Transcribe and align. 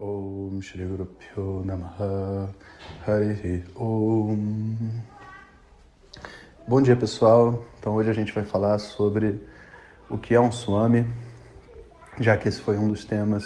Om 0.00 0.62
Shri 0.62 0.86
Guru 0.86 1.04
Pyo 1.04 1.62
Namaha 1.62 2.48
Harihi 3.06 3.62
Om. 3.76 5.02
Bom 6.66 6.80
dia 6.80 6.96
pessoal, 6.96 7.62
então 7.78 7.96
hoje 7.96 8.08
a 8.08 8.14
gente 8.14 8.32
vai 8.32 8.42
falar 8.42 8.78
sobre 8.78 9.38
o 10.08 10.16
que 10.16 10.34
é 10.34 10.40
um 10.40 10.50
swami, 10.50 11.04
já 12.18 12.34
que 12.38 12.48
esse 12.48 12.62
foi 12.62 12.78
um 12.78 12.88
dos 12.88 13.04
temas 13.04 13.44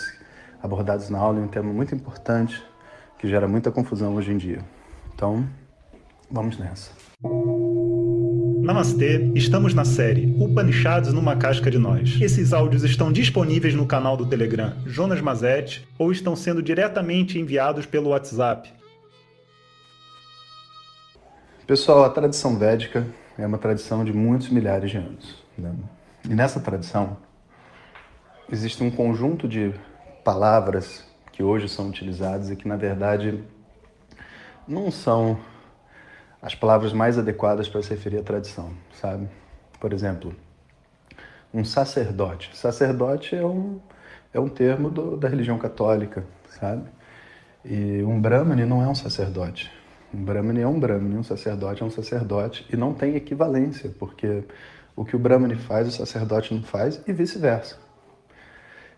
abordados 0.63 1.11
na 1.11 1.19
aula, 1.19 1.41
um 1.41 1.49
tema 1.49 1.73
muito 1.73 1.93
importante 1.93 2.65
que 3.19 3.27
gera 3.27 3.49
muita 3.49 3.73
confusão 3.73 4.15
hoje 4.15 4.31
em 4.31 4.37
dia. 4.37 4.65
Então, 5.13 5.45
vamos 6.31 6.57
nessa. 6.57 6.93
Namastê, 8.65 9.31
estamos 9.35 9.75
na 9.75 9.85
série 9.85 10.35
Upanishads 10.43 11.13
numa 11.13 11.37
casca 11.37 11.71
de 11.71 11.77
nós. 11.77 12.19
Esses 12.19 12.55
áudios 12.55 12.83
estão 12.83 13.13
disponíveis 13.13 13.75
no 13.75 13.85
canal 13.85 14.17
do 14.17 14.25
Telegram 14.25 14.73
Jonas 14.87 15.21
Mazet 15.21 15.87
ou 15.99 16.11
estão 16.11 16.35
sendo 16.35 16.63
diretamente 16.63 17.39
enviados 17.39 17.85
pelo 17.85 18.09
WhatsApp. 18.09 18.73
Pessoal, 21.67 22.05
a 22.05 22.09
tradição 22.09 22.59
védica 22.59 23.07
é 23.37 23.47
uma 23.47 23.59
tradição 23.59 24.03
de 24.03 24.15
muitos 24.15 24.49
milhares 24.49 24.91
de 24.91 24.97
anos. 24.97 25.45
Né? 25.59 25.71
E 26.25 26.35
nessa 26.35 26.59
tradição 26.59 27.19
existe 28.51 28.83
um 28.83 28.91
conjunto 28.91 29.47
de 29.47 29.75
palavras 30.25 31.05
que 31.33 31.43
hoje 31.43 31.69
são 31.69 31.91
utilizadas 31.91 32.51
e 32.51 32.57
que 32.57 32.67
na 32.67 32.77
verdade 32.77 33.45
não 34.67 34.91
são 34.91 35.39
as 36.45 36.55
palavras 36.55 36.93
mais 36.93 37.19
adequadas 37.19 37.71
para 37.71 37.81
se 37.81 37.89
referir 37.89 38.19
à 38.19 38.23
tradição, 38.23 38.71
sabe? 39.01 39.27
Por 39.81 39.95
exemplo, 39.95 40.37
um 41.55 41.65
sacerdote. 41.65 42.51
Sacerdote 42.53 43.35
é 43.35 43.43
um, 43.43 43.81
é 44.31 44.39
um 44.39 44.51
termo 44.51 44.91
do, 44.91 45.17
da 45.17 45.27
religião 45.27 45.57
católica, 45.57 46.23
sabe? 46.61 46.83
E 47.65 48.03
um 48.03 48.21
brahmane 48.21 48.67
não 48.67 48.83
é 48.83 48.87
um 48.87 48.95
sacerdote. 48.95 49.73
Um 50.13 50.23
brahmane 50.23 50.61
é 50.61 50.69
um 50.69 50.79
brahmane, 50.79 51.17
um 51.17 51.23
sacerdote 51.23 51.83
é 51.83 51.87
um 51.87 51.91
sacerdote 51.91 52.67
e 52.71 52.77
não 52.77 52.93
tem 52.93 53.17
equivalência, 53.17 53.91
porque 53.99 54.45
o 54.95 55.03
que 55.03 55.17
o 55.17 55.19
brahmane 55.19 55.57
faz, 55.57 55.89
o 55.89 55.93
sacerdote 55.93 56.53
não 56.53 56.63
faz 56.63 57.01
e 57.09 57.13
vice-versa. 57.15 57.79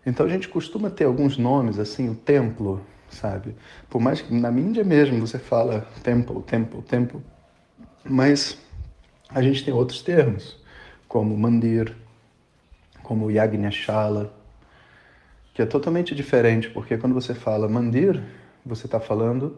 Então 0.05 0.25
a 0.25 0.29
gente 0.29 0.49
costuma 0.49 0.89
ter 0.89 1.05
alguns 1.05 1.37
nomes, 1.37 1.79
assim, 1.79 2.09
o 2.09 2.15
templo, 2.15 2.81
sabe? 3.09 3.55
Por 3.89 4.01
mais 4.01 4.21
que 4.21 4.33
na 4.33 4.51
Índia 4.51 4.83
mesmo 4.83 5.25
você 5.25 5.39
fala 5.39 5.87
templo, 6.03 6.41
templo, 6.41 6.81
templo, 6.81 7.23
mas 8.09 8.57
a 9.29 9.41
gente 9.41 9.63
tem 9.63 9.73
outros 9.73 10.01
termos, 10.01 10.57
como 11.07 11.37
mandir, 11.37 11.95
como 13.03 13.31
yagnyashala, 13.31 14.33
que 15.53 15.61
é 15.61 15.65
totalmente 15.65 16.13
diferente, 16.13 16.69
porque 16.69 16.97
quando 16.97 17.13
você 17.13 17.33
fala 17.33 17.67
mandir, 17.67 18.21
você 18.65 18.85
está 18.85 18.99
falando, 18.99 19.57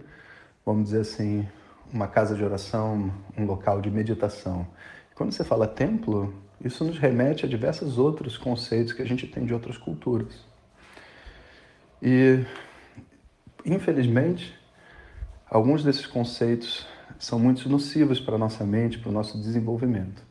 vamos 0.65 0.85
dizer 0.85 1.01
assim, 1.01 1.47
uma 1.91 2.07
casa 2.07 2.35
de 2.35 2.43
oração, 2.43 3.11
um 3.37 3.45
local 3.45 3.81
de 3.81 3.89
meditação. 3.89 4.67
Quando 5.15 5.31
você 5.31 5.43
fala 5.43 5.67
templo, 5.67 6.33
isso 6.63 6.83
nos 6.83 6.97
remete 6.97 7.45
a 7.45 7.49
diversos 7.49 7.97
outros 7.97 8.37
conceitos 8.37 8.93
que 8.93 9.01
a 9.01 9.05
gente 9.05 9.27
tem 9.27 9.45
de 9.45 9.53
outras 9.53 9.77
culturas. 9.77 10.45
E, 12.01 12.45
infelizmente, 13.65 14.57
alguns 15.49 15.83
desses 15.83 16.05
conceitos 16.05 16.87
são 17.19 17.37
muito 17.37 17.67
nocivos 17.67 18.19
para 18.19 18.35
a 18.35 18.37
nossa 18.37 18.63
mente, 18.63 18.97
para 18.97 19.09
o 19.09 19.11
nosso 19.11 19.37
desenvolvimento. 19.37 20.23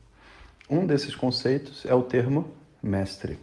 Um 0.70 0.86
desses 0.86 1.14
conceitos 1.14 1.84
é 1.84 1.95
o 1.95 2.03
termo 2.03 2.50
mestre. 2.83 3.39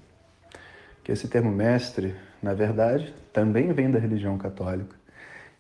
Que 1.04 1.12
esse 1.12 1.28
termo 1.28 1.52
mestre, 1.52 2.16
na 2.42 2.56
verdade, 2.56 3.14
também 3.32 3.72
vem 3.72 3.92
da 3.92 4.00
religião 4.00 4.36
católica. 4.38 4.96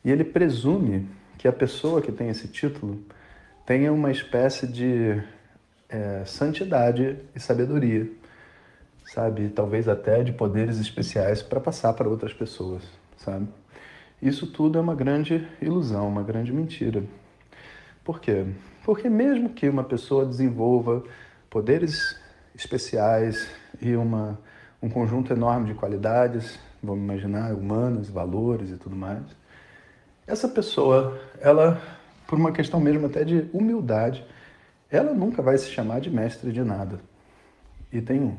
E 0.04 0.10
ele 0.12 0.24
presume 0.24 1.08
que 1.38 1.48
a 1.48 1.54
pessoa 1.54 2.02
que 2.02 2.12
tem 2.12 2.30
esse 2.30 2.48
título 2.48 3.04
tenha 3.66 3.94
uma 3.94 4.12
espécie 4.12 4.66
de 4.68 5.22
é, 5.88 6.24
santidade 6.26 7.18
e 7.36 7.40
sabedoria, 7.40 8.10
sabe? 9.06 9.50
Talvez 9.50 9.88
até 9.88 10.24
de 10.24 10.32
poderes 10.32 10.80
especiais 10.80 11.44
para 11.44 11.60
passar 11.60 11.94
para 11.94 12.10
outras 12.10 12.34
pessoas, 12.34 12.84
sabe? 13.18 13.48
Isso 14.22 14.48
tudo 14.48 14.80
é 14.80 14.82
uma 14.82 14.96
grande 14.96 15.48
ilusão, 15.62 16.08
uma 16.08 16.24
grande 16.24 16.52
mentira. 16.52 17.04
Por 18.06 18.22
quê? 18.22 18.46
Porque 18.84 19.10
mesmo 19.10 19.50
que 19.50 19.68
uma 19.68 19.84
pessoa 19.84 20.28
desenvolva 20.28 21.04
poderes 21.50 22.16
especiais 22.54 23.50
e 23.82 23.96
uma, 23.96 24.40
um 24.80 24.88
conjunto 24.88 25.34
enorme 25.34 25.66
de 25.66 25.74
qualidades, 25.74 26.60
vamos 26.84 27.04
imaginar, 27.04 27.52
humanas, 27.56 28.08
valores 28.08 28.70
e 28.70 28.78
tudo 28.78 28.96
mais, 28.96 29.24
essa 30.28 30.48
pessoa, 30.48 31.20
ela, 31.42 31.82
por 32.28 32.38
uma 32.38 32.52
questão 32.52 32.80
mesmo 32.80 33.08
até 33.08 33.24
de 33.24 33.50
humildade, 33.52 34.24
ela 34.88 35.12
nunca 35.12 35.42
vai 35.42 35.58
se 35.58 35.72
chamar 35.72 36.00
de 36.00 36.12
mestre 36.12 36.52
de 36.52 36.64
nada. 36.64 37.00
Item 37.92 38.22
1. 38.22 38.24
Um. 38.24 38.38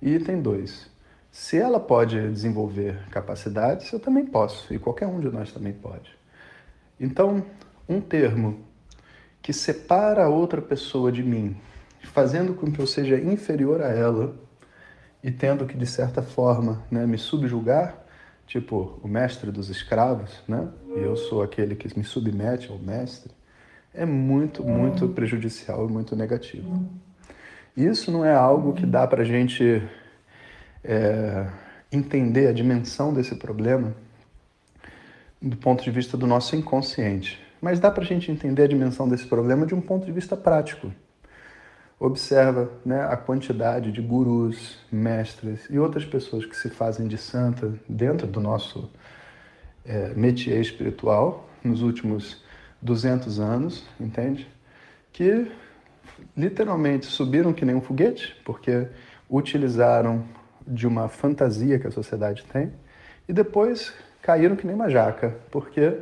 Item 0.00 0.40
2. 0.40 0.88
Se 1.32 1.58
ela 1.58 1.80
pode 1.80 2.30
desenvolver 2.30 2.96
capacidades, 3.10 3.92
eu 3.92 3.98
também 3.98 4.24
posso, 4.24 4.72
e 4.72 4.78
qualquer 4.78 5.08
um 5.08 5.18
de 5.18 5.28
nós 5.30 5.50
também 5.50 5.72
pode. 5.72 6.16
Então, 7.00 7.44
um 7.88 8.00
termo 8.00 8.67
que 9.42 9.52
separa 9.52 10.24
a 10.24 10.28
outra 10.28 10.60
pessoa 10.60 11.10
de 11.10 11.22
mim, 11.22 11.56
fazendo 12.02 12.54
com 12.54 12.70
que 12.70 12.80
eu 12.80 12.86
seja 12.86 13.18
inferior 13.18 13.82
a 13.82 13.88
ela 13.88 14.34
e 15.22 15.30
tendo 15.30 15.66
que, 15.66 15.76
de 15.76 15.86
certa 15.86 16.22
forma, 16.22 16.82
né, 16.90 17.06
me 17.06 17.18
subjugar, 17.18 17.96
tipo 18.46 18.98
o 19.02 19.08
mestre 19.08 19.50
dos 19.50 19.68
escravos, 19.68 20.42
né? 20.48 20.68
e 20.96 21.00
eu 21.00 21.16
sou 21.16 21.42
aquele 21.42 21.76
que 21.76 21.96
me 21.98 22.04
submete 22.04 22.70
ao 22.70 22.78
mestre, 22.78 23.30
é 23.92 24.06
muito, 24.06 24.64
muito 24.64 25.08
prejudicial 25.08 25.88
e 25.88 25.92
muito 25.92 26.16
negativo. 26.16 26.88
Isso 27.76 28.10
não 28.10 28.24
é 28.24 28.34
algo 28.34 28.72
que 28.72 28.86
dá 28.86 29.06
para 29.06 29.22
a 29.22 29.24
gente 29.24 29.82
é, 30.82 31.46
entender 31.92 32.48
a 32.48 32.52
dimensão 32.52 33.12
desse 33.12 33.34
problema 33.34 33.94
do 35.40 35.56
ponto 35.56 35.84
de 35.84 35.90
vista 35.90 36.16
do 36.16 36.26
nosso 36.26 36.56
inconsciente. 36.56 37.40
Mas 37.60 37.80
dá 37.80 37.90
para 37.90 38.02
a 38.02 38.06
gente 38.06 38.30
entender 38.30 38.62
a 38.62 38.68
dimensão 38.68 39.08
desse 39.08 39.26
problema 39.26 39.66
de 39.66 39.74
um 39.74 39.80
ponto 39.80 40.06
de 40.06 40.12
vista 40.12 40.36
prático. 40.36 40.92
Observa 41.98 42.70
né, 42.84 43.02
a 43.04 43.16
quantidade 43.16 43.90
de 43.90 44.00
gurus, 44.00 44.78
mestres 44.90 45.66
e 45.68 45.78
outras 45.78 46.04
pessoas 46.04 46.46
que 46.46 46.56
se 46.56 46.70
fazem 46.70 47.08
de 47.08 47.18
santa 47.18 47.74
dentro 47.88 48.26
do 48.26 48.40
nosso 48.40 48.88
é, 49.84 50.14
métier 50.14 50.60
espiritual 50.60 51.48
nos 51.64 51.82
últimos 51.82 52.44
200 52.80 53.40
anos, 53.40 53.84
entende? 53.98 54.48
Que 55.12 55.50
literalmente 56.36 57.06
subiram 57.06 57.52
que 57.52 57.64
nem 57.64 57.74
um 57.74 57.80
foguete, 57.80 58.36
porque 58.44 58.86
utilizaram 59.28 60.24
de 60.66 60.86
uma 60.86 61.08
fantasia 61.08 61.78
que 61.78 61.86
a 61.86 61.90
sociedade 61.90 62.44
tem, 62.44 62.72
e 63.28 63.32
depois 63.32 63.92
caíram 64.22 64.56
que 64.56 64.66
nem 64.66 64.74
uma 64.74 64.88
jaca, 64.88 65.36
porque 65.50 65.92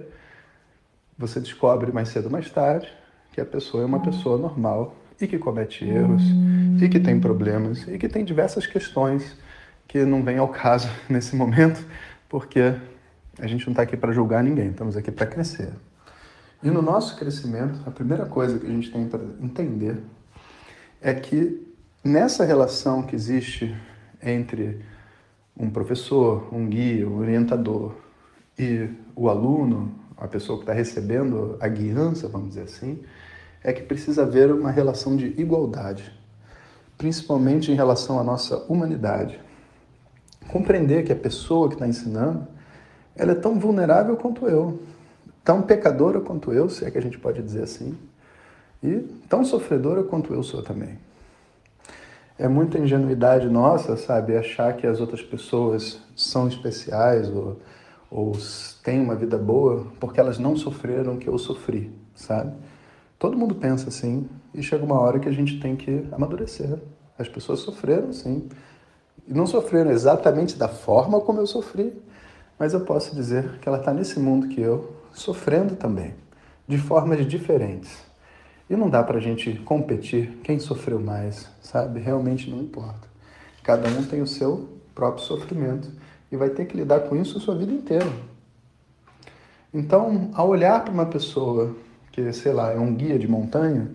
você 1.19 1.41
descobre 1.41 1.93
mais 1.93 2.09
cedo 2.09 2.27
ou 2.27 2.31
mais 2.31 2.51
tarde 2.51 2.89
que 3.33 3.41
a 3.41 3.45
pessoa 3.45 3.83
é 3.83 3.87
uma 3.87 4.01
pessoa 4.01 4.39
normal 4.39 4.97
e 5.21 5.27
que 5.27 5.39
comete 5.39 5.85
erros 5.85 6.23
e 6.81 6.89
que 6.89 7.01
tem 7.01 7.19
problemas 7.21 7.87
e 7.89 7.99
que 7.99 8.09
tem 8.09 8.25
diversas 8.25 8.67
questões 8.67 9.37
que 9.89 10.05
não 10.05 10.23
vêm 10.23 10.39
ao 10.39 10.49
caso 10.49 10.89
nesse 11.09 11.37
momento, 11.37 11.85
porque 12.29 12.75
a 13.39 13.47
gente 13.47 13.65
não 13.67 13.73
está 13.73 13.83
aqui 13.83 13.97
para 13.97 14.13
julgar 14.13 14.43
ninguém, 14.43 14.71
estamos 14.71 14.97
aqui 14.97 15.11
para 15.11 15.27
crescer. 15.27 15.71
E 16.63 16.71
no 16.71 16.81
nosso 16.81 17.17
crescimento, 17.17 17.81
a 17.87 17.91
primeira 17.91 18.27
coisa 18.27 18.59
que 18.59 18.67
a 18.67 18.71
gente 18.71 18.91
tem 18.91 19.07
para 19.07 19.21
entender 19.41 20.03
é 21.01 21.13
que 21.15 21.67
nessa 22.03 22.45
relação 22.45 23.03
que 23.03 23.15
existe 23.15 23.77
entre 24.23 24.81
um 25.57 25.71
professor, 25.71 26.49
um 26.53 26.67
guia, 26.67 27.09
um 27.09 27.19
orientador 27.19 27.95
e 28.59 28.89
o 29.15 29.29
aluno, 29.29 29.95
a 30.17 30.27
pessoa 30.27 30.59
que 30.59 30.63
está 30.63 30.73
recebendo 30.73 31.57
a 31.61 31.69
guiança, 31.69 32.29
vamos 32.29 32.51
dizer 32.51 32.63
assim, 32.63 33.03
é 33.63 33.73
que 33.73 33.83
precisa 33.83 34.23
haver 34.23 34.51
uma 34.51 34.71
relação 34.71 35.17
de 35.17 35.27
igualdade, 35.41 36.13
principalmente 36.97 37.71
em 37.71 37.75
relação 37.75 38.19
à 38.19 38.25
nossa 38.25 38.59
humanidade. 38.69 39.41
Compreender 40.49 41.05
que 41.05 41.13
a 41.13 41.17
pessoa 41.17 41.69
que 41.69 41.75
está 41.75 41.87
ensinando, 41.87 42.47
ela 43.15 43.33
é 43.33 43.35
tão 43.35 43.59
vulnerável 43.59 44.17
quanto 44.17 44.47
eu, 44.47 44.83
tão 45.45 45.63
pecadora 45.63 46.21
quanto 46.21 46.53
eu, 46.53 46.69
se 46.69 46.85
é 46.85 46.91
que 46.91 46.99
a 46.99 47.03
gente 47.03 47.19
pode 47.19 47.43
dizer 47.43 47.63
assim, 47.63 47.97
e 48.83 49.01
tão 49.29 49.45
sofredora 49.45 50.03
quanto 50.03 50.33
eu 50.33 50.43
sou 50.43 50.63
também. 50.63 50.99
É 52.39 52.47
muita 52.47 52.79
ingenuidade 52.79 53.49
nossa, 53.49 53.97
sabe, 53.97 54.37
achar 54.37 54.77
que 54.77 54.87
as 54.87 55.01
outras 55.01 55.23
pessoas 55.23 56.01
são 56.15 56.47
especiais 56.47 57.29
ou 57.29 57.59
ou 58.17 58.33
têm 58.83 58.99
uma 58.99 59.15
vida 59.15 59.37
boa 59.37 59.89
porque 60.01 60.19
elas 60.19 60.39
não 60.39 60.57
sofreram 60.57 61.15
o 61.15 61.19
que 61.19 61.29
eu 61.29 61.37
sofri, 61.37 61.93
sabe? 62.15 62.57
Todo 63.19 63.37
mundo 63.37 63.55
pensa 63.55 63.91
assim 63.91 64.27
e 64.55 64.63
chega 64.63 64.83
uma 64.83 64.99
hora 64.99 65.19
que 65.19 65.29
a 65.29 65.33
gente 65.33 65.61
tem 65.61 65.77
que 65.77 66.03
amadurecer. 66.11 66.79
As 67.19 67.29
pessoas 67.29 67.61
sofreram, 67.61 68.15
sim. 68.15 68.49
E 69.29 69.35
não 69.35 69.47
sofreram 69.47 69.91
exatamente 69.91 70.57
da 70.57 70.67
forma 70.67 71.21
como 71.21 71.41
eu 71.41 71.47
sofri, 71.47 71.93
mas 72.59 72.73
eu 72.73 72.81
posso 72.81 73.15
dizer 73.15 73.59
que 73.59 73.69
ela 73.69 73.79
está 73.79 73.93
nesse 73.93 74.19
mundo 74.19 74.49
que 74.49 74.63
eu, 74.63 74.97
sofrendo 75.13 75.77
também, 75.77 76.15
de 76.67 76.79
formas 76.79 77.27
diferentes. 77.27 78.03
E 78.69 78.75
não 78.77 78.89
dá 78.89 79.03
para 79.03 79.19
a 79.19 79.21
gente 79.21 79.53
competir 79.59 80.39
quem 80.43 80.59
sofreu 80.59 80.99
mais, 80.99 81.47
sabe? 81.61 82.01
Realmente 82.01 82.49
não 82.49 82.63
importa. 82.63 83.07
Cada 83.63 83.89
um 83.89 84.03
tem 84.05 84.23
o 84.23 84.27
seu 84.27 84.71
próprio 84.95 85.23
sofrimento 85.23 85.91
e 86.31 86.37
vai 86.37 86.51
ter 86.51 86.67
que 86.67 86.77
lidar 86.77 87.01
com 87.01 87.17
isso 87.17 87.39
a 87.39 87.41
sua 87.41 87.55
vida 87.55 87.73
inteira. 87.73 88.11
Então, 89.73 90.31
ao 90.35 90.49
olhar 90.49 90.83
para 90.83 90.93
uma 90.93 91.07
pessoa 91.07 91.77
que, 92.11 92.33
sei 92.33 92.53
lá, 92.53 92.73
é 92.73 92.79
um 92.79 92.95
guia 92.95 93.19
de 93.19 93.29
montanha, 93.29 93.91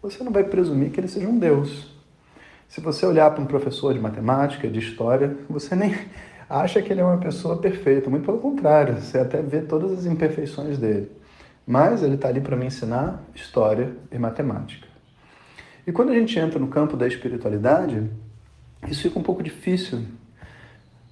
você 0.00 0.22
não 0.24 0.32
vai 0.32 0.44
presumir 0.44 0.90
que 0.90 1.00
ele 1.00 1.08
seja 1.08 1.28
um 1.28 1.38
Deus. 1.38 1.94
Se 2.68 2.80
você 2.80 3.04
olhar 3.04 3.30
para 3.30 3.42
um 3.42 3.46
professor 3.46 3.92
de 3.92 4.00
matemática, 4.00 4.68
de 4.68 4.78
história, 4.78 5.36
você 5.48 5.74
nem 5.74 5.94
acha 6.48 6.80
que 6.80 6.92
ele 6.92 7.00
é 7.00 7.04
uma 7.04 7.18
pessoa 7.18 7.58
perfeita, 7.58 8.08
muito 8.08 8.24
pelo 8.24 8.38
contrário, 8.38 9.00
você 9.00 9.18
até 9.18 9.42
vê 9.42 9.60
todas 9.60 9.92
as 9.92 10.06
imperfeições 10.06 10.78
dele. 10.78 11.10
Mas 11.66 12.02
ele 12.02 12.14
está 12.14 12.28
ali 12.28 12.40
para 12.40 12.56
me 12.56 12.66
ensinar 12.66 13.22
história 13.34 13.92
e 14.10 14.18
matemática. 14.18 14.88
E 15.86 15.92
quando 15.92 16.10
a 16.10 16.14
gente 16.14 16.38
entra 16.38 16.58
no 16.58 16.68
campo 16.68 16.96
da 16.96 17.06
espiritualidade, 17.06 18.10
isso 18.86 19.02
fica 19.02 19.18
um 19.18 19.22
pouco 19.22 19.42
difícil. 19.42 20.02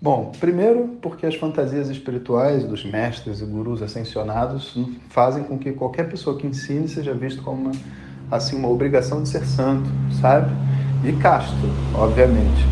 Bom, 0.07 0.31
primeiro 0.39 0.97
porque 1.03 1.27
as 1.27 1.35
fantasias 1.35 1.89
espirituais 1.89 2.63
dos 2.63 2.85
mestres 2.85 3.41
e 3.41 3.45
gurus 3.45 3.83
ascensionados 3.83 4.79
fazem 5.09 5.43
com 5.43 5.59
que 5.59 5.73
qualquer 5.73 6.09
pessoa 6.09 6.39
que 6.39 6.47
ensine 6.47 6.87
seja 6.87 7.13
visto 7.13 7.43
como 7.43 7.63
uma, 7.63 7.73
assim, 8.31 8.55
uma 8.55 8.69
obrigação 8.69 9.21
de 9.21 9.29
ser 9.29 9.45
santo, 9.45 9.91
sabe? 10.21 10.53
E 11.05 11.13
casto, 11.15 11.57
obviamente. 11.93 12.65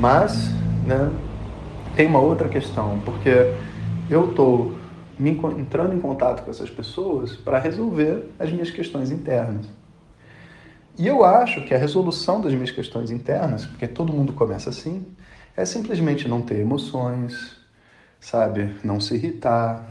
Mas, 0.00 0.48
né, 0.86 1.12
tem 1.94 2.06
uma 2.06 2.20
outra 2.20 2.48
questão, 2.48 2.98
porque 3.04 3.52
eu 4.08 4.30
estou 4.30 4.74
entrando 5.20 5.94
em 5.94 6.00
contato 6.00 6.44
com 6.44 6.50
essas 6.50 6.70
pessoas 6.70 7.36
para 7.36 7.58
resolver 7.58 8.30
as 8.38 8.50
minhas 8.50 8.70
questões 8.70 9.10
internas. 9.10 9.66
E 10.96 11.06
eu 11.06 11.26
acho 11.26 11.60
que 11.66 11.74
a 11.74 11.78
resolução 11.78 12.40
das 12.40 12.54
minhas 12.54 12.70
questões 12.70 13.10
internas, 13.10 13.66
porque 13.66 13.86
todo 13.86 14.14
mundo 14.14 14.32
começa 14.32 14.70
assim, 14.70 15.04
é 15.56 15.64
simplesmente 15.64 16.28
não 16.28 16.42
ter 16.42 16.58
emoções, 16.60 17.56
sabe? 18.20 18.74
Não 18.82 19.00
se 19.00 19.14
irritar, 19.14 19.88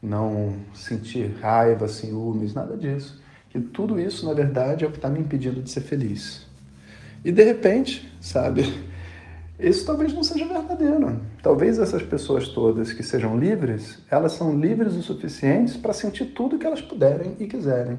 não 0.00 0.56
sentir 0.74 1.36
raiva, 1.40 1.88
ciúmes, 1.88 2.54
nada 2.54 2.76
disso. 2.76 3.20
Que 3.50 3.60
tudo 3.60 4.00
isso, 4.00 4.26
na 4.26 4.32
verdade, 4.32 4.84
é 4.84 4.88
o 4.88 4.90
que 4.90 4.96
está 4.96 5.08
me 5.08 5.20
impedindo 5.20 5.62
de 5.62 5.70
ser 5.70 5.82
feliz. 5.82 6.46
E 7.24 7.30
de 7.30 7.44
repente, 7.44 8.10
sabe? 8.20 8.62
Isso 9.60 9.86
talvez 9.86 10.12
não 10.12 10.24
seja 10.24 10.44
verdadeiro. 10.44 11.20
Talvez 11.40 11.78
essas 11.78 12.02
pessoas 12.02 12.48
todas 12.48 12.92
que 12.92 13.02
sejam 13.02 13.38
livres, 13.38 14.00
elas 14.10 14.32
são 14.32 14.58
livres 14.58 14.94
o 14.94 15.02
suficientes 15.02 15.76
para 15.76 15.92
sentir 15.92 16.26
tudo 16.26 16.58
que 16.58 16.66
elas 16.66 16.80
puderem 16.80 17.36
e 17.38 17.46
quiserem. 17.46 17.96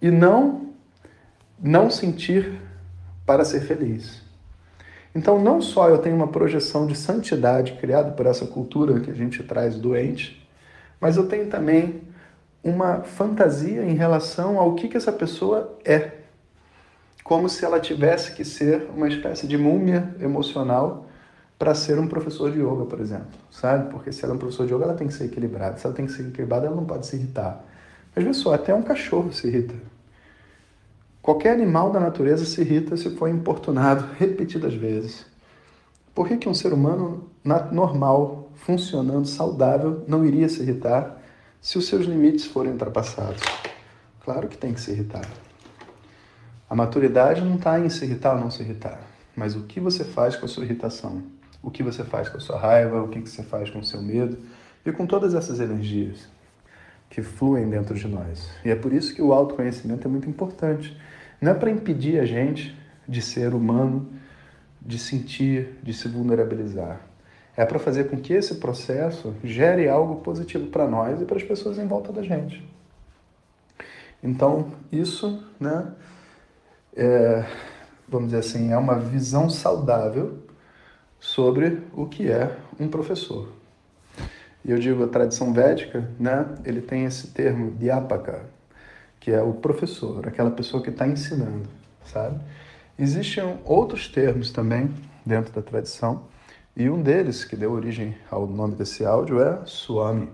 E 0.00 0.08
não 0.08 0.70
não 1.60 1.90
sentir 1.90 2.60
para 3.26 3.44
ser 3.44 3.62
feliz. 3.62 4.22
Então, 5.14 5.42
não 5.42 5.60
só 5.60 5.88
eu 5.88 5.98
tenho 5.98 6.14
uma 6.14 6.28
projeção 6.28 6.86
de 6.86 6.96
santidade 6.96 7.72
criada 7.74 8.12
por 8.12 8.26
essa 8.26 8.46
cultura 8.46 9.00
que 9.00 9.10
a 9.10 9.14
gente 9.14 9.42
traz 9.42 9.76
doente, 9.76 10.46
mas 11.00 11.16
eu 11.16 11.26
tenho 11.26 11.48
também 11.48 12.02
uma 12.62 13.00
fantasia 13.00 13.82
em 13.82 13.94
relação 13.94 14.58
ao 14.58 14.74
que, 14.74 14.88
que 14.88 14.96
essa 14.96 15.12
pessoa 15.12 15.76
é. 15.84 16.12
Como 17.24 17.48
se 17.48 17.64
ela 17.64 17.80
tivesse 17.80 18.32
que 18.32 18.44
ser 18.44 18.88
uma 18.94 19.08
espécie 19.08 19.46
de 19.46 19.56
múmia 19.56 20.14
emocional 20.20 21.06
para 21.58 21.74
ser 21.74 21.98
um 21.98 22.06
professor 22.06 22.50
de 22.50 22.58
yoga, 22.58 22.86
por 22.86 23.00
exemplo, 23.00 23.28
sabe? 23.50 23.90
Porque 23.90 24.12
se 24.12 24.24
ela 24.24 24.32
é 24.32 24.36
um 24.36 24.38
professor 24.38 24.66
de 24.66 24.74
yoga, 24.74 24.84
ela 24.84 24.94
tem 24.94 25.06
que 25.06 25.14
ser 25.14 25.24
equilibrada. 25.24 25.76
Se 25.76 25.86
ela 25.86 25.94
tem 25.94 26.06
que 26.06 26.12
ser 26.12 26.22
equilibrada, 26.22 26.66
ela 26.66 26.76
não 26.76 26.84
pode 26.84 27.06
se 27.06 27.16
irritar. 27.16 27.64
Mas 28.14 28.36
só, 28.36 28.54
até 28.54 28.74
um 28.74 28.82
cachorro 28.82 29.32
se 29.32 29.46
irrita. 29.46 29.74
Qualquer 31.22 31.52
animal 31.52 31.90
da 31.92 32.00
natureza 32.00 32.46
se 32.46 32.62
irrita 32.62 32.96
se 32.96 33.10
for 33.10 33.28
importunado 33.28 34.08
repetidas 34.18 34.74
vezes. 34.74 35.26
Por 36.14 36.26
que, 36.26 36.38
que 36.38 36.48
um 36.48 36.54
ser 36.54 36.72
humano 36.72 37.28
normal, 37.70 38.50
funcionando, 38.54 39.28
saudável, 39.28 40.02
não 40.08 40.24
iria 40.24 40.48
se 40.48 40.62
irritar 40.62 41.20
se 41.60 41.76
os 41.76 41.86
seus 41.86 42.06
limites 42.06 42.46
forem 42.46 42.72
ultrapassados? 42.72 43.42
Claro 44.24 44.48
que 44.48 44.56
tem 44.56 44.72
que 44.72 44.80
se 44.80 44.92
irritar. 44.92 45.28
A 46.68 46.74
maturidade 46.74 47.42
não 47.42 47.56
está 47.56 47.78
em 47.78 47.90
se 47.90 48.04
irritar 48.04 48.36
ou 48.36 48.40
não 48.40 48.50
se 48.50 48.62
irritar, 48.62 49.00
mas 49.36 49.54
o 49.54 49.64
que 49.64 49.78
você 49.78 50.04
faz 50.04 50.36
com 50.36 50.46
a 50.46 50.48
sua 50.48 50.64
irritação, 50.64 51.22
o 51.62 51.70
que 51.70 51.82
você 51.82 52.02
faz 52.02 52.28
com 52.28 52.38
a 52.38 52.40
sua 52.40 52.58
raiva, 52.58 53.02
o 53.02 53.08
que 53.08 53.20
você 53.20 53.42
faz 53.42 53.68
com 53.68 53.80
o 53.80 53.84
seu 53.84 54.00
medo 54.00 54.38
e 54.86 54.92
com 54.92 55.06
todas 55.06 55.34
essas 55.34 55.60
energias 55.60 56.28
que 57.10 57.22
fluem 57.22 57.68
dentro 57.68 57.94
de 57.94 58.06
nós. 58.06 58.48
E 58.64 58.70
é 58.70 58.76
por 58.76 58.92
isso 58.92 59.12
que 59.14 59.20
o 59.20 59.32
autoconhecimento 59.32 60.06
é 60.06 60.10
muito 60.10 60.30
importante. 60.30 60.96
Não 61.40 61.52
é 61.52 61.54
para 61.54 61.70
impedir 61.70 62.20
a 62.20 62.24
gente 62.24 62.76
de 63.08 63.22
ser 63.22 63.54
humano, 63.54 64.08
de 64.80 64.98
sentir, 64.98 65.78
de 65.82 65.92
se 65.92 66.08
vulnerabilizar. 66.08 67.00
É 67.56 67.64
para 67.64 67.78
fazer 67.78 68.08
com 68.08 68.16
que 68.18 68.32
esse 68.32 68.56
processo 68.56 69.34
gere 69.42 69.88
algo 69.88 70.16
positivo 70.16 70.66
para 70.68 70.86
nós 70.86 71.20
e 71.20 71.24
para 71.24 71.36
as 71.36 71.42
pessoas 71.42 71.78
em 71.78 71.86
volta 71.86 72.12
da 72.12 72.22
gente. 72.22 72.66
Então, 74.22 74.72
isso, 74.92 75.42
né, 75.58 75.92
é, 76.94 77.44
vamos 78.08 78.28
dizer 78.28 78.40
assim, 78.40 78.72
é 78.72 78.76
uma 78.76 78.98
visão 78.98 79.48
saudável 79.48 80.38
sobre 81.18 81.82
o 81.94 82.06
que 82.06 82.30
é 82.30 82.56
um 82.78 82.88
professor. 82.88 83.48
E 84.64 84.70
eu 84.70 84.78
digo, 84.78 85.04
a 85.04 85.08
tradição 85.08 85.52
védica, 85.52 86.08
né, 86.18 86.46
ele 86.64 86.80
tem 86.80 87.04
esse 87.04 87.28
termo, 87.28 87.70
diapaka, 87.72 88.44
que 89.20 89.30
é 89.30 89.42
o 89.42 89.52
professor, 89.52 90.26
aquela 90.26 90.50
pessoa 90.50 90.82
que 90.82 90.90
está 90.90 91.06
ensinando, 91.06 91.68
sabe? 92.04 92.40
Existem 92.98 93.58
outros 93.64 94.08
termos 94.08 94.50
também 94.50 94.90
dentro 95.24 95.52
da 95.52 95.62
tradição, 95.62 96.24
e 96.76 96.88
um 96.88 97.02
deles, 97.02 97.44
que 97.44 97.56
deu 97.56 97.72
origem 97.72 98.16
ao 98.30 98.46
nome 98.46 98.74
desse 98.74 99.04
áudio, 99.04 99.42
é 99.42 99.60
Swami. 99.66 100.30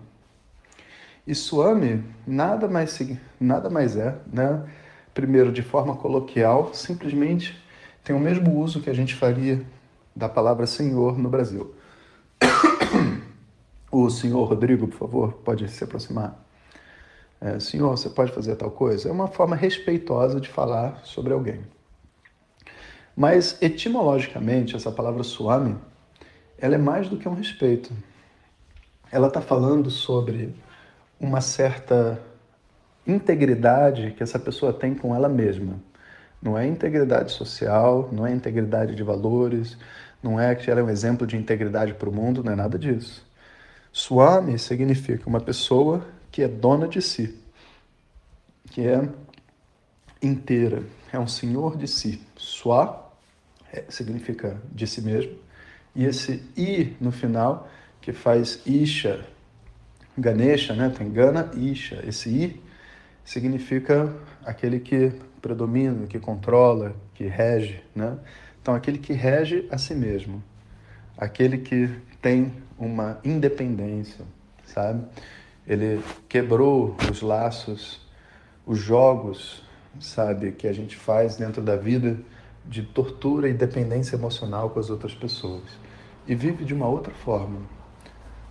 E 1.27 1.35
Swami 1.35 2.05
nada 2.27 2.69
mais, 2.69 2.99
nada 3.41 3.69
mais 3.69 3.97
é, 3.97 4.17
né? 4.33 4.63
primeiro, 5.13 5.51
de 5.51 5.63
forma 5.63 5.97
coloquial, 5.97 6.75
simplesmente 6.75 7.61
tem 8.05 8.15
o 8.15 8.21
mesmo 8.21 8.61
uso 8.61 8.81
que 8.83 8.91
a 8.91 8.95
gente 8.95 9.15
faria 9.15 9.65
da 10.15 10.29
palavra 10.29 10.67
senhor 10.67 11.19
no 11.19 11.29
Brasil. 11.29 11.75
O 13.91 14.11
senhor 14.11 14.45
Rodrigo, 14.45 14.89
por 14.89 14.99
favor, 14.99 15.33
pode 15.45 15.67
se 15.71 15.83
aproximar. 15.83 16.46
É, 17.41 17.61
senhor, 17.61 17.91
você 17.91 18.09
pode 18.09 18.33
fazer 18.33 18.57
tal 18.57 18.71
coisa? 18.71 19.09
É 19.09 19.13
uma 19.13 19.29
forma 19.29 19.55
respeitosa 19.55 20.41
de 20.41 20.49
falar 20.49 21.01
sobre 21.05 21.33
alguém. 21.33 21.61
Mas, 23.15 23.61
etimologicamente, 23.63 24.77
essa 24.77 24.91
palavra 24.91 25.23
suame, 25.23 25.77
ela 26.59 26.75
é 26.75 26.79
mais 26.79 27.09
do 27.09 27.17
que 27.17 27.29
um 27.29 27.35
respeito. 27.35 27.93
Ela 29.11 29.29
está 29.29 29.41
falando 29.41 29.91
sobre 29.91 30.55
uma 31.21 31.41
certa 31.41 32.21
integridade 33.07 34.13
que 34.17 34.23
essa 34.23 34.39
pessoa 34.39 34.73
tem 34.73 34.95
com 34.95 35.15
ela 35.15 35.29
mesma. 35.29 35.81
Não 36.43 36.59
é 36.59 36.67
integridade 36.67 37.33
social, 37.33 38.09
não 38.13 38.27
é 38.27 38.33
integridade 38.33 38.95
de 38.95 39.03
valores, 39.03 39.79
não 40.23 40.41
é 40.41 40.55
que 40.55 40.71
ela 40.71 40.81
é 40.81 40.83
um 40.83 40.91
exemplo 40.91 41.27
de 41.27 41.37
integridade 41.37 41.95
para 41.95 42.09
o 42.09 42.13
mundo, 42.13 42.43
não 42.43 42.53
é 42.53 42.57
nada 42.57 42.79
disso. 42.79 43.25
Swami 43.93 44.59
significa 44.59 45.29
uma 45.29 45.41
pessoa 45.41 46.05
que 46.31 46.43
é 46.43 46.49
dona 46.49 46.89
de 46.89 47.01
si, 47.01 47.39
que 48.71 48.87
é 48.87 49.09
inteira, 50.23 50.83
é 51.13 51.19
um 51.19 51.27
senhor 51.27 51.77
de 51.77 51.87
si. 51.87 52.21
Swa 52.37 53.13
é, 53.73 53.85
significa 53.89 54.61
de 54.73 54.87
si 54.87 55.01
mesmo, 55.01 55.37
e 55.95 56.05
esse 56.05 56.43
I 56.57 56.97
no 57.01 57.11
final, 57.11 57.69
que 58.01 58.13
faz 58.13 58.61
Isha, 58.67 59.27
Ganesha, 60.17 60.75
né? 60.75 60.93
tem 60.97 61.11
Gana, 61.11 61.51
Isha. 61.55 62.03
Esse 62.07 62.31
I 62.31 62.63
significa 63.25 64.15
aquele 64.45 64.79
que 64.79 65.13
predomina, 65.43 66.07
que 66.07 66.19
controla, 66.19 66.95
que 67.15 67.25
rege. 67.25 67.83
Né? 67.95 68.17
Então, 68.63 68.75
aquele 68.75 68.99
que 68.99 69.13
rege 69.13 69.67
a 69.71 69.79
si 69.79 69.95
mesmo, 69.95 70.43
aquele 71.17 71.59
que 71.59 71.91
tem 72.23 72.53
uma 72.79 73.19
independência, 73.25 74.25
sabe? 74.65 75.05
Ele 75.67 76.03
quebrou 76.29 76.97
os 77.11 77.23
laços, 77.23 78.01
os 78.65 78.79
jogos, 78.79 79.63
sabe, 80.01 80.53
que 80.53 80.69
a 80.69 80.73
gente 80.73 80.97
faz 80.97 81.37
dentro 81.37 81.63
da 81.63 81.77
vida 81.77 82.19
de 82.65 82.83
tortura 82.83 83.49
e 83.49 83.53
dependência 83.53 84.17
emocional 84.17 84.71
com 84.71 84.81
as 84.81 84.91
outras 84.91 85.15
pessoas 85.15 85.63
e 86.27 86.35
vive 86.35 86.65
de 86.65 86.75
uma 86.75 86.89
outra 86.89 87.13
forma, 87.15 87.61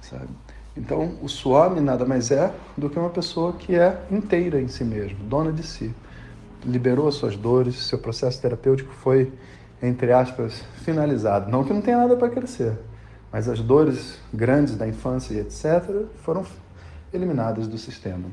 sabe? 0.02 0.30
Então, 0.78 1.18
o 1.22 1.30
Swami 1.30 1.80
nada 1.80 2.06
mais 2.06 2.32
é 2.32 2.54
do 2.78 2.90
que 2.90 3.00
uma 3.00 3.10
pessoa 3.10 3.54
que 3.54 3.76
é 3.76 4.02
inteira 4.12 4.62
em 4.62 4.68
si 4.68 4.84
mesmo, 4.84 5.18
dona 5.24 5.52
de 5.52 5.64
si. 5.64 5.94
Liberou 6.66 7.08
as 7.08 7.16
suas 7.16 7.38
dores, 7.38 7.76
seu 7.86 7.98
processo 7.98 8.42
terapêutico 8.42 8.92
foi, 8.92 9.32
entre 9.82 10.12
aspas, 10.12 10.64
finalizado. 10.84 11.50
Não 11.50 11.64
que 11.64 11.72
não 11.72 11.82
tenha 11.82 11.98
nada 11.98 12.16
para 12.16 12.30
crescer, 12.30 12.78
Mas 13.32 13.48
as 13.50 13.60
dores 13.60 14.20
grandes 14.34 14.76
da 14.76 14.88
infância 14.88 15.34
e 15.34 15.40
etc. 15.40 16.06
foram 16.24 16.46
eliminadas 17.16 17.68
do 17.68 17.78
sistema. 17.78 18.30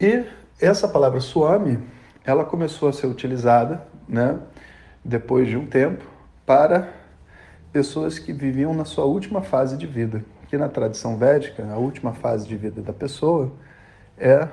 E 0.00 0.24
essa 0.60 0.88
palavra 0.88 1.20
suami, 1.20 1.78
ela 2.24 2.44
começou 2.44 2.88
a 2.88 2.92
ser 2.92 3.06
utilizada, 3.06 3.86
né, 4.08 4.38
depois 5.04 5.48
de 5.48 5.56
um 5.56 5.66
tempo, 5.66 6.04
para 6.46 6.92
pessoas 7.72 8.18
que 8.18 8.32
viviam 8.32 8.74
na 8.74 8.84
sua 8.84 9.04
última 9.04 9.42
fase 9.42 9.76
de 9.76 9.86
vida. 9.86 10.24
Que 10.48 10.56
na 10.56 10.68
tradição 10.68 11.16
védica, 11.16 11.66
a 11.72 11.76
última 11.76 12.12
fase 12.12 12.46
de 12.46 12.56
vida 12.56 12.80
da 12.82 12.92
pessoa 12.92 13.52
é 14.16 14.48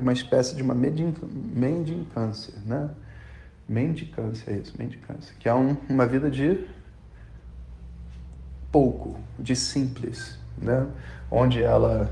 uma 0.00 0.12
espécie 0.12 0.54
de 0.54 0.62
uma 0.62 0.74
mendicância, 0.74 2.54
né? 2.64 2.90
Mendicância, 3.68 4.50
é 4.50 4.56
isso, 4.58 4.74
mendicância, 4.78 5.34
que 5.38 5.48
é 5.48 5.54
um, 5.54 5.76
uma 5.88 6.06
vida 6.06 6.30
de 6.30 6.66
pouco, 8.70 9.18
de 9.38 9.56
simples, 9.56 10.38
né? 10.56 10.86
Onde 11.34 11.62
ela 11.62 12.10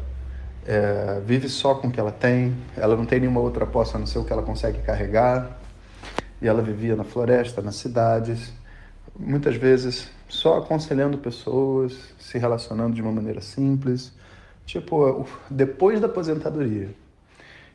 é, 0.67 1.21
vive 1.23 1.47
só 1.47 1.75
com 1.75 1.89
o 1.89 1.91
que 1.91 2.01
ela 2.01 2.11
tem, 2.11 2.57
ela 2.75 2.97
não 2.97 3.05
tem 3.05 3.21
nenhuma 3.21 3.41
outra 3.41 3.67
posse 3.67 3.95
a 3.95 3.99
não 3.99 4.07
ser 4.07 4.19
o 4.19 4.25
que 4.25 4.33
ela 4.33 4.43
consegue 4.43 4.79
carregar, 4.79 5.59
e 6.41 6.49
ela 6.49 6.63
vivia 6.63 6.97
na 6.97 7.05
floresta, 7.05 7.61
nas 7.61 7.77
cidades, 7.77 8.51
muitas 9.15 9.57
vezes 9.57 10.11
só 10.27 10.57
aconselhando 10.57 11.19
pessoas, 11.19 12.15
se 12.19 12.39
relacionando 12.39 12.95
de 12.95 13.03
uma 13.03 13.13
maneira 13.13 13.43
simples, 13.43 14.11
tipo, 14.65 15.29
depois 15.51 16.01
da 16.01 16.07
aposentadoria. 16.07 16.89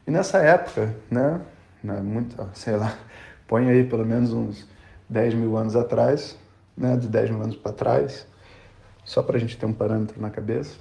E 0.08 0.10
nessa 0.10 0.40
época, 0.40 0.96
né, 1.12 1.42
né 1.84 2.02
muito, 2.02 2.36
sei 2.54 2.76
lá, 2.76 2.98
põe 3.48 3.70
aí 3.70 3.84
pelo 3.84 4.04
menos 4.04 4.34
uns 4.34 4.68
10 5.08 5.36
mil 5.36 5.56
anos 5.58 5.76
atrás, 5.76 6.36
né, 6.76 6.98
de 6.98 7.08
10 7.08 7.30
mil 7.30 7.44
anos 7.44 7.56
para 7.56 7.72
trás, 7.72 8.26
só 9.04 9.22
para 9.22 9.38
a 9.38 9.40
gente 9.40 9.58
ter 9.58 9.68
um 9.68 9.74
parâmetro 9.74 10.20
na 10.20 10.32
cabeça, 10.32 10.76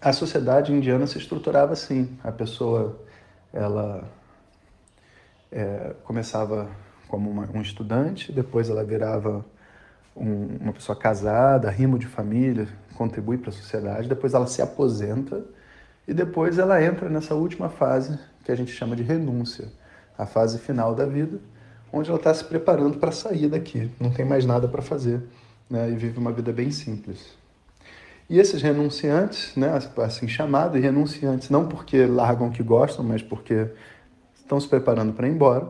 a 0.00 0.12
sociedade 0.12 0.72
indiana 0.72 1.06
se 1.06 1.18
estruturava 1.18 1.72
assim. 1.72 2.16
A 2.22 2.32
pessoa, 2.32 3.00
ela 3.52 4.04
é, 5.50 5.94
começava 6.04 6.68
como 7.08 7.30
uma, 7.30 7.48
um 7.54 7.62
estudante, 7.62 8.32
depois 8.32 8.68
ela 8.68 8.84
virava 8.84 9.44
um, 10.16 10.58
uma 10.60 10.72
pessoa 10.72 10.96
casada, 10.96 11.70
rimo 11.70 11.98
de 11.98 12.06
família, 12.06 12.68
contribui 12.94 13.38
para 13.38 13.50
a 13.50 13.52
sociedade, 13.52 14.08
depois 14.08 14.34
ela 14.34 14.46
se 14.46 14.62
aposenta 14.62 15.44
e 16.06 16.14
depois 16.14 16.58
ela 16.58 16.82
entra 16.82 17.08
nessa 17.08 17.34
última 17.34 17.68
fase 17.68 18.18
que 18.44 18.52
a 18.52 18.54
gente 18.54 18.72
chama 18.72 18.94
de 18.94 19.02
renúncia, 19.02 19.68
a 20.16 20.26
fase 20.26 20.58
final 20.58 20.94
da 20.94 21.06
vida, 21.06 21.38
onde 21.92 22.10
ela 22.10 22.18
está 22.18 22.32
se 22.34 22.44
preparando 22.44 22.98
para 22.98 23.12
sair 23.12 23.48
daqui, 23.48 23.90
não 24.00 24.10
tem 24.10 24.24
mais 24.24 24.44
nada 24.44 24.68
para 24.68 24.82
fazer 24.82 25.22
né, 25.68 25.90
e 25.90 25.94
vive 25.94 26.18
uma 26.18 26.32
vida 26.32 26.52
bem 26.52 26.70
simples. 26.70 27.36
E 28.28 28.38
esses 28.38 28.62
renunciantes, 28.62 29.54
né, 29.54 29.70
assim 29.98 30.26
chamados, 30.26 30.80
renunciantes 30.80 31.50
não 31.50 31.66
porque 31.66 32.06
largam 32.06 32.48
o 32.48 32.50
que 32.50 32.62
gostam, 32.62 33.04
mas 33.04 33.22
porque 33.22 33.68
estão 34.34 34.58
se 34.58 34.66
preparando 34.66 35.12
para 35.12 35.28
ir 35.28 35.32
embora, 35.32 35.68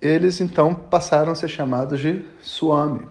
eles 0.00 0.40
então 0.40 0.74
passaram 0.74 1.32
a 1.32 1.34
ser 1.34 1.48
chamados 1.48 2.00
de 2.00 2.24
Swami, 2.40 3.06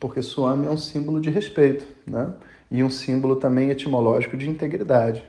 porque 0.00 0.20
Swami 0.20 0.66
é 0.66 0.70
um 0.70 0.76
símbolo 0.76 1.20
de 1.20 1.30
respeito, 1.30 1.86
né? 2.06 2.32
e 2.70 2.82
um 2.82 2.90
símbolo 2.90 3.36
também 3.36 3.70
etimológico 3.70 4.36
de 4.36 4.50
integridade. 4.50 5.22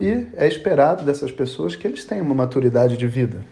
E 0.00 0.26
é 0.34 0.48
esperado 0.48 1.04
dessas 1.04 1.30
pessoas 1.30 1.76
que 1.76 1.86
eles 1.86 2.04
tenham 2.04 2.24
uma 2.24 2.34
maturidade 2.34 2.96
de 2.96 3.06
vida. 3.06 3.44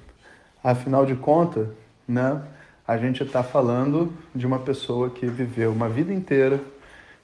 Afinal 0.65 1.07
de 1.07 1.15
contas, 1.15 1.69
né, 2.07 2.43
a 2.87 2.97
gente 2.97 3.23
está 3.23 3.43
falando 3.43 4.13
de 4.35 4.47
uma 4.47 4.59
pessoa 4.59 5.11
que 5.11 5.27
viveu 5.27 5.71
uma 5.71 5.89
vida 5.89 6.13
inteira, 6.13 6.59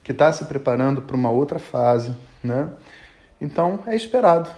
que 0.05 0.11
está 0.11 0.31
se 0.31 0.45
preparando 0.45 1.01
para 1.01 1.15
uma 1.15 1.31
outra 1.31 1.57
fase. 1.57 2.15
Né? 2.43 2.69
Então, 3.41 3.79
é 3.87 3.95
esperado. 3.95 4.49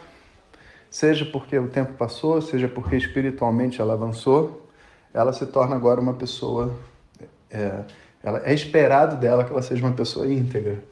Seja 0.89 1.23
porque 1.25 1.57
o 1.57 1.69
tempo 1.69 1.93
passou, 1.93 2.41
seja 2.41 2.67
porque 2.67 2.97
espiritualmente 2.97 3.79
ela 3.79 3.93
avançou, 3.93 4.69
ela 5.13 5.31
se 5.31 5.45
torna 5.45 5.73
agora 5.73 6.01
uma 6.01 6.13
pessoa. 6.13 6.77
É, 7.49 7.85
ela, 8.21 8.41
é 8.43 8.53
esperado 8.53 9.15
dela 9.15 9.45
que 9.45 9.51
ela 9.51 9.61
seja 9.61 9.85
uma 9.85 9.95
pessoa 9.95 10.27
íntegra. 10.27 10.83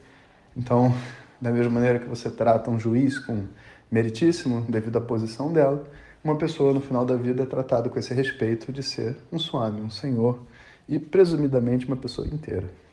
Então, 0.55 0.95
da 1.39 1.51
mesma 1.51 1.73
maneira 1.73 1.99
que 1.99 2.07
você 2.07 2.31
trata 2.31 2.71
um 2.71 2.79
juiz 2.79 3.19
com 3.19 3.43
meritíssimo 3.91 4.61
devido 4.69 4.97
à 4.97 5.01
posição 5.01 5.51
dela, 5.51 5.85
uma 6.23 6.37
pessoa 6.37 6.73
no 6.73 6.79
final 6.79 7.05
da 7.05 7.17
vida 7.17 7.43
é 7.43 7.45
tratada 7.45 7.89
com 7.89 7.99
esse 7.99 8.13
respeito 8.13 8.71
de 8.71 8.81
ser 8.81 9.17
um 9.33 9.37
suami, 9.37 9.81
um 9.81 9.89
senhor 9.89 10.39
e 10.87 10.97
presumidamente 10.97 11.85
uma 11.85 11.97
pessoa 11.97 12.25
inteira. 12.25 12.84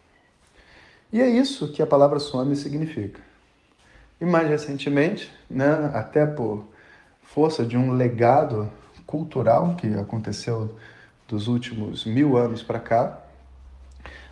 E 1.12 1.20
é 1.20 1.28
isso 1.28 1.70
que 1.70 1.82
a 1.82 1.86
palavra 1.86 2.18
suami 2.18 2.56
significa. 2.56 3.20
E 4.18 4.24
mais 4.24 4.48
recentemente, 4.48 5.30
né, 5.50 5.90
até 5.92 6.24
por 6.24 6.64
força 7.22 7.66
de 7.66 7.76
um 7.76 7.92
legado 7.92 8.70
cultural 9.06 9.74
que 9.76 9.88
aconteceu 9.94 10.74
dos 11.28 11.48
últimos 11.48 12.06
mil 12.06 12.36
anos 12.36 12.62
para 12.62 12.80
cá, 12.80 13.20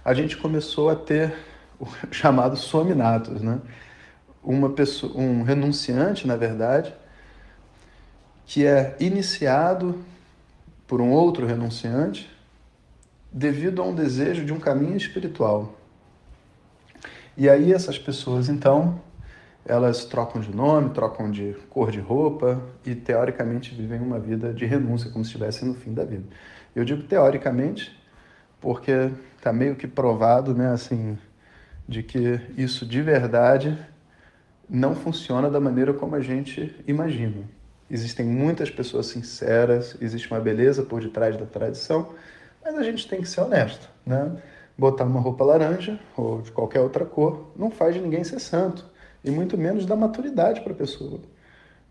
a 0.02 0.14
gente 0.14 0.38
começou 0.38 0.88
a 0.88 0.96
ter 0.96 1.34
o 1.78 1.86
chamado 2.10 2.56
sominatos, 2.56 3.42
né? 3.42 3.60
Uma 4.42 4.70
pessoa, 4.70 5.12
um 5.14 5.42
renunciante, 5.42 6.26
na 6.26 6.34
verdade, 6.34 6.94
que 8.46 8.66
é 8.66 8.96
iniciado 8.98 10.02
por 10.86 11.00
um 11.00 11.10
outro 11.10 11.46
renunciante 11.46 12.30
devido 13.30 13.82
a 13.82 13.84
um 13.84 13.94
desejo 13.94 14.46
de 14.46 14.52
um 14.52 14.58
caminho 14.58 14.96
espiritual. 14.96 15.79
E 17.40 17.48
aí 17.48 17.72
essas 17.72 17.98
pessoas, 17.98 18.50
então, 18.50 19.00
elas 19.64 20.04
trocam 20.04 20.42
de 20.42 20.54
nome, 20.54 20.90
trocam 20.90 21.30
de 21.30 21.56
cor 21.70 21.90
de 21.90 21.98
roupa 21.98 22.60
e 22.84 22.94
teoricamente 22.94 23.74
vivem 23.74 23.98
uma 23.98 24.18
vida 24.18 24.52
de 24.52 24.66
renúncia, 24.66 25.10
como 25.10 25.24
se 25.24 25.30
estivessem 25.30 25.66
no 25.66 25.72
fim 25.72 25.94
da 25.94 26.04
vida. 26.04 26.24
Eu 26.76 26.84
digo 26.84 27.02
teoricamente 27.04 27.98
porque 28.60 29.10
está 29.38 29.54
meio 29.54 29.74
que 29.74 29.88
provado, 29.88 30.54
né, 30.54 30.70
assim, 30.70 31.16
de 31.88 32.02
que 32.02 32.38
isso 32.58 32.84
de 32.84 33.00
verdade 33.00 33.74
não 34.68 34.94
funciona 34.94 35.48
da 35.48 35.58
maneira 35.58 35.94
como 35.94 36.16
a 36.16 36.20
gente 36.20 36.76
imagina. 36.86 37.48
Existem 37.90 38.26
muitas 38.26 38.68
pessoas 38.70 39.06
sinceras, 39.06 39.96
existe 39.98 40.30
uma 40.30 40.40
beleza 40.40 40.82
por 40.82 41.00
detrás 41.00 41.38
da 41.38 41.46
tradição, 41.46 42.10
mas 42.62 42.76
a 42.76 42.82
gente 42.82 43.08
tem 43.08 43.22
que 43.22 43.28
ser 43.30 43.40
honesto, 43.40 43.88
né? 44.04 44.30
Botar 44.80 45.04
uma 45.04 45.20
roupa 45.20 45.44
laranja 45.44 46.00
ou 46.16 46.40
de 46.40 46.50
qualquer 46.50 46.80
outra 46.80 47.04
cor 47.04 47.52
não 47.54 47.70
faz 47.70 47.94
de 47.94 48.00
ninguém 48.00 48.24
ser 48.24 48.40
santo, 48.40 48.82
e 49.22 49.30
muito 49.30 49.58
menos 49.58 49.84
dar 49.84 49.94
maturidade 49.94 50.62
para 50.62 50.72
a 50.72 50.74
pessoa. 50.74 51.20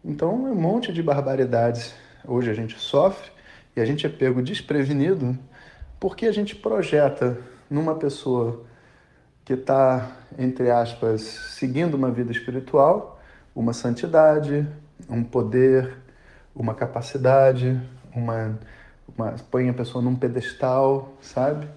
Então, 0.04 0.48
é 0.48 0.50
um 0.50 0.56
monte 0.56 0.92
de 0.92 1.04
barbaridades 1.04 1.94
hoje 2.28 2.50
a 2.50 2.54
gente 2.56 2.80
sofre 2.80 3.30
e 3.76 3.80
a 3.80 3.86
gente 3.86 4.08
é 4.08 4.10
pego 4.10 4.42
desprevenido 4.42 5.38
porque 6.00 6.26
a 6.26 6.32
gente 6.32 6.56
projeta 6.56 7.38
numa 7.70 7.94
pessoa 7.94 8.64
que 9.46 9.54
está, 9.54 10.12
entre 10.36 10.72
aspas, 10.72 11.22
seguindo 11.22 11.94
uma 11.94 12.10
vida 12.10 12.32
espiritual, 12.32 13.22
uma 13.56 13.72
santidade, 13.72 14.68
um 15.08 15.24
poder, 15.24 15.96
uma 16.56 16.74
capacidade, 16.74 17.80
uma, 18.16 18.58
uma 19.16 19.36
põe 19.52 19.70
a 19.70 19.74
pessoa 19.74 20.04
num 20.04 20.16
pedestal, 20.16 21.14
sabe? 21.22 21.68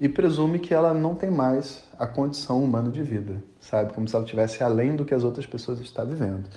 E 0.00 0.08
presume 0.08 0.58
que 0.58 0.72
ela 0.72 0.94
não 0.94 1.14
tem 1.14 1.30
mais 1.30 1.84
a 1.98 2.06
condição 2.06 2.64
humana 2.64 2.90
de 2.90 3.02
vida, 3.02 3.42
sabe? 3.60 3.92
Como 3.92 4.08
se 4.08 4.14
ela 4.14 4.24
estivesse 4.24 4.64
além 4.64 4.96
do 4.96 5.04
que 5.04 5.12
as 5.12 5.22
outras 5.22 5.46
pessoas 5.46 5.78
estão 5.78 6.06
vivendo. 6.06 6.48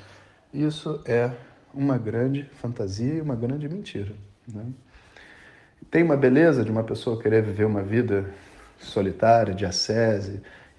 Isso 0.54 1.02
é 1.06 1.30
uma 1.74 1.98
grande 1.98 2.50
fantasia 2.62 3.16
e 3.16 3.22
uma 3.22 3.36
grande 3.36 3.68
mentira. 3.68 4.14
Né? 4.48 4.66
Tem 5.92 6.04
uma 6.04 6.16
beleza 6.16 6.64
de 6.64 6.72
uma 6.72 6.84
pessoa 6.84 7.22
querer 7.22 7.44
viver 7.44 7.66
uma 7.66 7.84
vida 7.84 8.34
solitária, 8.80 9.54
de 9.54 9.66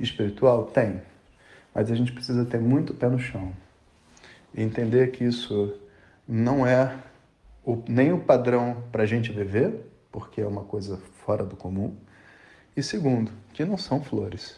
espiritual? 0.01 0.65
Tem. 0.65 1.03
Mas 1.75 1.91
a 1.91 1.95
gente 1.95 2.13
precisa 2.13 2.45
ter 2.45 2.61
muito 2.61 2.95
pé 2.95 3.09
no 3.09 3.19
chão 3.19 3.53
e 4.55 4.63
entender 4.63 5.11
que 5.11 5.25
isso 5.25 5.75
não 6.27 6.67
é 6.67 6.97
o, 7.65 7.83
nem 7.89 8.13
o 8.13 8.21
padrão 8.21 8.85
para 8.93 9.03
a 9.03 9.07
gente 9.07 9.33
viver, 9.33 9.91
porque 10.11 10.41
é 10.41 10.47
uma 10.47 10.65
coisa 10.65 10.99
fora 11.25 11.45
do 11.45 11.57
comum, 11.57 11.97
e 12.77 12.83
segundo, 12.83 13.31
que 13.53 13.65
não 13.65 13.79
são 13.79 14.03
flores. 14.03 14.57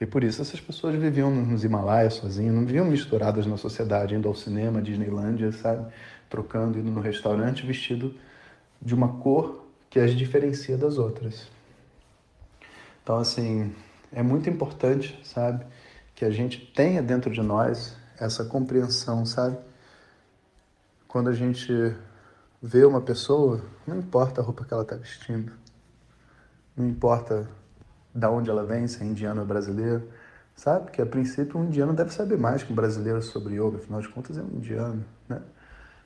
E 0.00 0.06
por 0.06 0.22
isso 0.22 0.40
essas 0.40 0.60
pessoas 0.60 0.94
viviam 0.94 1.30
nos 1.30 1.64
Himalaias 1.64 2.14
sozinhas, 2.14 2.54
não 2.54 2.64
viviam 2.64 2.84
misturadas 2.84 3.46
na 3.46 3.56
sociedade, 3.56 4.14
indo 4.14 4.28
ao 4.28 4.34
cinema, 4.34 4.80
Disneylândia, 4.80 5.50
sabe? 5.50 5.92
Trocando, 6.30 6.78
indo 6.78 6.90
no 6.90 7.00
restaurante, 7.00 7.66
vestido 7.66 8.14
de 8.80 8.94
uma 8.94 9.18
cor 9.18 9.66
que 9.90 9.98
as 9.98 10.12
diferencia 10.12 10.76
das 10.76 10.98
outras. 10.98 11.48
Então, 13.02 13.16
assim, 13.16 13.74
é 14.12 14.22
muito 14.22 14.48
importante, 14.48 15.18
sabe? 15.24 15.66
Que 16.14 16.24
a 16.24 16.30
gente 16.30 16.58
tenha 16.74 17.02
dentro 17.02 17.32
de 17.32 17.42
nós 17.42 17.96
essa 18.20 18.44
compreensão, 18.44 19.24
sabe? 19.26 19.58
Quando 21.08 21.28
a 21.28 21.32
gente 21.32 21.72
vê 22.62 22.84
uma 22.84 23.00
pessoa, 23.00 23.64
não 23.86 23.98
importa 23.98 24.40
a 24.40 24.44
roupa 24.44 24.64
que 24.64 24.72
ela 24.72 24.82
está 24.82 24.96
vestindo, 24.96 25.52
não 26.78 26.88
importa 26.88 27.48
da 28.14 28.30
onde 28.30 28.48
ela 28.48 28.64
vem, 28.64 28.86
se 28.86 29.02
é 29.02 29.06
indiano 29.06 29.40
ou 29.40 29.46
brasileiro, 29.46 30.08
sabe? 30.54 30.90
Que 30.90 31.02
a 31.02 31.06
princípio 31.06 31.58
um 31.58 31.64
indiano 31.64 31.92
deve 31.92 32.12
saber 32.12 32.38
mais 32.38 32.62
que 32.62 32.72
um 32.72 32.76
brasileiro 32.76 33.22
sobre 33.22 33.54
yoga, 33.54 33.78
afinal 33.78 34.00
de 34.00 34.08
contas 34.08 34.38
é 34.38 34.42
um 34.42 34.48
indiano, 34.48 35.04
né? 35.28 35.40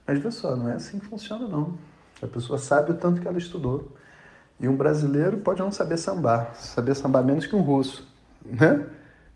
Mas 0.06 0.18
vê 0.18 0.30
só, 0.30 0.56
não 0.56 0.68
é 0.68 0.74
assim 0.74 0.98
que 0.98 1.06
funciona 1.06 1.46
não. 1.46 1.74
A 2.20 2.26
pessoa 2.26 2.58
sabe 2.58 2.92
o 2.92 2.94
tanto 2.94 3.20
que 3.20 3.28
ela 3.28 3.38
estudou. 3.38 3.92
E 4.60 4.68
um 4.68 4.76
brasileiro 4.76 5.38
pode 5.38 5.60
não 5.60 5.72
saber 5.72 5.96
sambar, 5.96 6.54
saber 6.54 6.94
sambar 6.94 7.24
menos 7.24 7.46
que 7.46 7.56
um 7.56 7.62
russo, 7.62 8.06
né? 8.44 8.86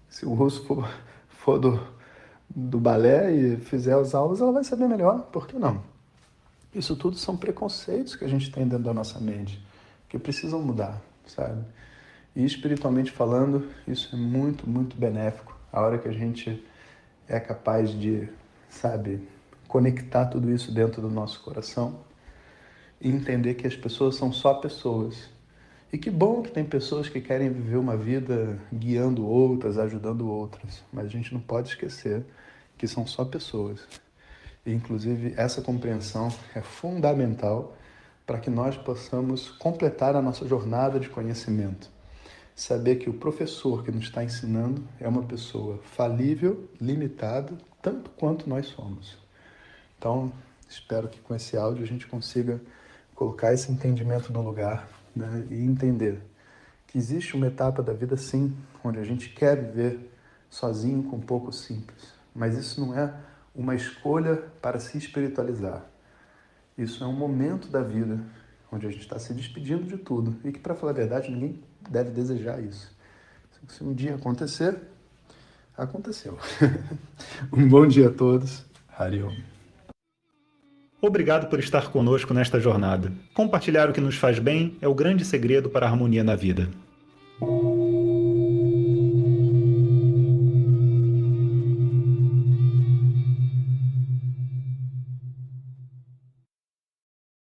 Se 0.09 0.25
o 0.25 0.35
russo 0.35 0.64
for, 0.64 0.88
for 1.28 1.59
do, 1.59 1.81
do 2.49 2.78
balé 2.78 3.33
e 3.33 3.57
fizer 3.57 3.95
as 3.95 4.14
aulas, 4.14 4.40
ela 4.40 4.52
vai 4.52 4.62
saber 4.62 4.87
melhor, 4.87 5.23
por 5.33 5.47
que 5.47 5.59
não? 5.59 5.83
Isso 6.75 6.95
tudo 6.95 7.16
são 7.16 7.37
preconceitos 7.37 8.14
que 8.14 8.25
a 8.25 8.28
gente 8.28 8.52
tem 8.52 8.69
dentro 8.69 8.85
da 8.85 8.95
nossa 8.95 9.19
mente, 9.19 9.64
que 10.09 10.19
precisam 10.19 10.61
mudar, 10.61 11.00
sabe? 11.26 11.64
E 12.35 12.45
espiritualmente 12.45 13.11
falando, 13.11 13.68
isso 13.87 14.14
é 14.14 14.18
muito, 14.18 14.68
muito 14.68 14.97
benéfico. 14.97 15.56
A 15.73 15.80
hora 15.80 15.99
que 15.99 16.09
a 16.09 16.12
gente 16.12 16.62
é 17.28 17.40
capaz 17.40 17.90
de, 17.90 18.28
sabe, 18.68 19.26
conectar 19.66 20.26
tudo 20.26 20.50
isso 20.50 20.73
dentro 20.73 21.02
do 21.02 21.11
nosso 21.11 21.40
coração 21.40 22.00
e 23.00 23.09
entender 23.09 23.54
que 23.54 23.66
as 23.66 23.76
pessoas 23.76 24.16
são 24.16 24.33
só 24.33 24.54
pessoas. 24.54 25.28
E 25.92 25.99
que 25.99 26.11
bom 26.11 26.42
que 26.42 26.50
tem 26.50 26.64
pessoas 26.64 27.09
que 27.09 27.21
querem 27.21 27.50
viver 27.50 27.76
uma 27.76 27.97
vida 27.97 28.59
guiando 28.73 29.26
outras, 29.26 29.78
ajudando 29.78 30.28
outras, 30.28 30.83
mas 30.92 31.06
a 31.06 31.09
gente 31.09 31.33
não 31.33 31.40
pode 31.40 31.68
esquecer 31.68 32.25
que 32.76 32.87
são 32.87 33.06
só 33.06 33.25
pessoas. 33.25 33.87
E, 34.64 34.73
inclusive, 34.73 35.33
essa 35.37 35.62
compreensão 35.62 36.28
é 36.54 36.61
fundamental 36.61 37.76
para 38.26 38.40
que 38.40 38.50
nós 38.50 38.76
possamos 38.76 39.49
completar 39.50 40.16
a 40.16 40.21
nossa 40.21 40.47
jornada 40.47 40.99
de 40.99 41.09
conhecimento. 41.09 41.88
Saber 42.56 42.97
que 42.97 43.09
o 43.09 43.14
professor 43.14 43.85
que 43.85 43.92
nos 43.92 44.04
está 44.04 44.25
ensinando 44.25 44.83
é 44.99 45.06
uma 45.06 45.23
pessoa 45.23 45.78
falível, 45.95 46.68
limitada, 46.80 47.52
tanto 47.80 48.11
quanto 48.11 48.49
nós 48.49 48.66
somos. 48.66 49.16
Então, 49.97 50.33
espero 50.68 51.09
que 51.09 51.21
com 51.21 51.35
esse 51.35 51.56
áudio 51.56 51.85
a 51.85 51.87
gente 51.87 52.06
consiga 52.06 52.61
colocar 53.14 53.52
esse 53.52 53.71
entendimento 53.71 54.33
no 54.33 54.42
lugar 54.42 54.88
né, 55.14 55.47
e 55.50 55.62
entender 55.62 56.21
que 56.87 56.99
existe 56.99 57.37
uma 57.37 57.47
etapa 57.47 57.83
da 57.83 57.92
vida, 57.92 58.16
sim, 58.16 58.56
onde 58.83 58.99
a 58.99 59.04
gente 59.04 59.28
quer 59.30 59.56
viver 59.56 60.11
sozinho 60.50 61.02
com 61.04 61.21
pouco 61.21 61.52
simples, 61.52 62.14
mas 62.35 62.56
isso 62.56 62.80
não 62.80 62.99
é 62.99 63.14
uma 63.54 63.75
escolha 63.75 64.37
para 64.61 64.78
se 64.78 64.99
espiritualizar. 64.99 65.85
Isso 66.76 67.02
é 67.02 67.06
um 67.06 67.12
momento 67.12 67.68
da 67.68 67.83
vida 67.83 68.21
onde 68.71 68.87
a 68.87 68.90
gente 68.90 69.00
está 69.00 69.18
se 69.18 69.33
despedindo 69.33 69.85
de 69.85 69.97
tudo 69.97 70.37
e 70.45 70.52
que, 70.52 70.59
para 70.59 70.75
falar 70.75 70.92
a 70.92 70.95
verdade, 70.95 71.30
ninguém 71.30 71.62
deve 71.88 72.11
desejar 72.11 72.61
isso. 72.62 72.95
Se 73.68 73.83
um 73.83 73.95
dia 73.95 74.14
acontecer, 74.14 74.78
aconteceu. 75.76 76.38
um 77.52 77.66
bom 77.68 77.87
dia 77.87 78.09
a 78.09 78.12
todos. 78.12 78.64
Hariom. 78.97 79.33
Obrigado 81.00 81.49
por 81.49 81.59
estar 81.59 81.90
conosco 81.90 82.35
nesta 82.35 82.61
jornada. 82.61 83.12
Compartilhar 83.35 83.88
o 83.88 83.92
que 83.92 84.00
nos 84.00 84.16
faz 84.16 84.38
bem 84.38 84.76
é 84.80 84.88
o 84.88 84.95
grande 84.95 85.25
segredo 85.25 85.71
para 85.71 85.87
a 85.87 85.90
harmonia 85.90 86.25
na 86.25 86.35
vida. 86.35 86.68